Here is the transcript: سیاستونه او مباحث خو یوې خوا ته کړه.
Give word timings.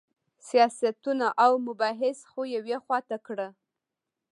سیاستونه 0.47 1.27
او 1.45 1.51
مباحث 1.67 2.19
خو 2.29 2.41
یوې 2.55 2.77
خوا 2.83 2.99
ته 3.09 3.17
کړه. 3.25 3.47